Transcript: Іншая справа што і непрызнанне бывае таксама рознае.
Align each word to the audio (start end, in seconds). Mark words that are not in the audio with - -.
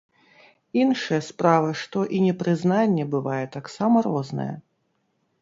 Іншая 0.83 1.19
справа 1.27 1.69
што 1.81 1.99
і 2.15 2.23
непрызнанне 2.27 3.03
бывае 3.13 3.45
таксама 3.59 3.97
рознае. 4.09 4.51